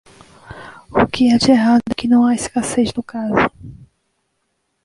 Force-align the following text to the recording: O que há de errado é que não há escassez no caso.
O 0.91 1.05
que 1.05 1.29
há 1.31 1.37
de 1.37 1.51
errado 1.51 1.83
é 1.91 1.93
que 1.93 2.07
não 2.07 2.25
há 2.25 2.33
escassez 2.33 2.91
no 2.95 3.03
caso. 3.03 3.51